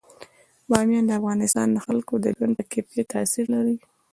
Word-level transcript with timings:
بامیان 0.69 1.05
د 1.07 1.11
افغانستان 1.19 1.67
د 1.71 1.77
خلکو 1.85 2.13
د 2.19 2.25
ژوند 2.37 2.53
په 2.57 2.63
کیفیت 2.71 3.07
تاثیر 3.15 3.45
لري. 3.55 3.77